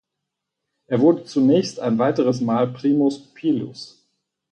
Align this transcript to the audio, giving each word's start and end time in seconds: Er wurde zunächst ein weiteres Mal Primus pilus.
Er 0.87 0.99
wurde 0.99 1.25
zunächst 1.25 1.79
ein 1.79 1.99
weiteres 1.99 2.41
Mal 2.41 2.73
Primus 2.73 3.31
pilus. 3.35 4.09